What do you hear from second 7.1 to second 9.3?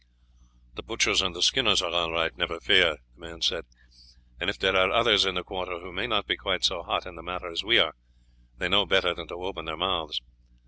the matter as we are, they know better than